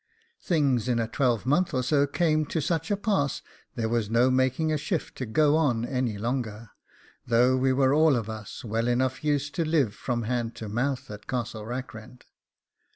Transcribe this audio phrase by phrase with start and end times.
[0.41, 3.43] Things in a twelvemonth or so came to such a pass
[3.75, 6.71] there was no making a shift to go on any longer,
[7.27, 11.11] though we were all of us well enough used to live from hand to mouth
[11.11, 12.25] at Castle Rackrent.